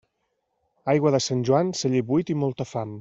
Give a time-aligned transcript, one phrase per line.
[0.93, 2.99] Aigua de Sant Joan, celler buit i molta fam.